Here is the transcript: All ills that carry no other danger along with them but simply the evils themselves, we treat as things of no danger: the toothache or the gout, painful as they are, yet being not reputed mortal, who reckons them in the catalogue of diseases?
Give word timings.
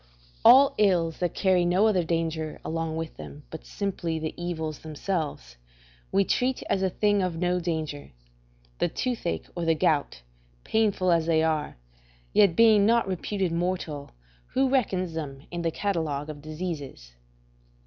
All 0.43 0.73
ills 0.79 1.19
that 1.19 1.35
carry 1.35 1.63
no 1.63 1.85
other 1.85 2.03
danger 2.03 2.59
along 2.65 2.95
with 2.95 3.17
them 3.17 3.43
but 3.51 3.67
simply 3.67 4.17
the 4.17 4.33
evils 4.35 4.79
themselves, 4.79 5.57
we 6.11 6.25
treat 6.25 6.63
as 6.71 6.81
things 6.93 7.23
of 7.23 7.35
no 7.37 7.59
danger: 7.59 8.09
the 8.79 8.87
toothache 8.87 9.45
or 9.55 9.63
the 9.63 9.75
gout, 9.75 10.23
painful 10.63 11.11
as 11.11 11.27
they 11.27 11.43
are, 11.43 11.77
yet 12.33 12.55
being 12.55 12.83
not 12.83 13.07
reputed 13.07 13.51
mortal, 13.51 14.09
who 14.47 14.67
reckons 14.69 15.13
them 15.13 15.43
in 15.51 15.61
the 15.61 15.69
catalogue 15.69 16.31
of 16.31 16.41
diseases? 16.41 17.11